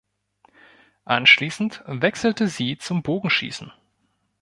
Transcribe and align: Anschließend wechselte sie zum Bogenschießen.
Anschließend 1.05 1.83
wechselte 1.85 2.47
sie 2.47 2.75
zum 2.75 3.03
Bogenschießen. 3.03 3.71